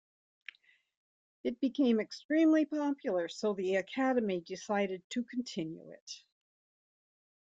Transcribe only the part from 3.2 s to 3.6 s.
so